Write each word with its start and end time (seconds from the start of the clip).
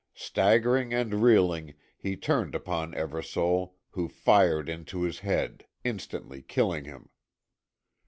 Staggering 0.15 0.95
and 0.95 1.21
reeling, 1.21 1.75
he 1.95 2.17
turned 2.17 2.55
upon 2.55 2.93
Eversole, 2.95 3.73
who 3.91 4.07
fired 4.09 4.67
into 4.67 5.03
his 5.03 5.19
head, 5.19 5.67
instantly 5.83 6.41
killing 6.41 6.85
him. 6.85 7.09